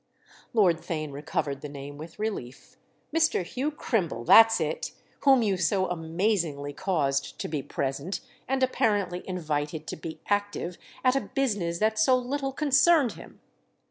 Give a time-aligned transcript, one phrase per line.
[0.51, 2.75] Lord Theign recovered the name with relief.
[3.15, 3.43] "Mr.
[3.43, 10.19] Hugh Crimble—that's it!—whom you so amazingly caused to be present, and apparently invited to be
[10.27, 13.41] active, at a business that so little concerned him."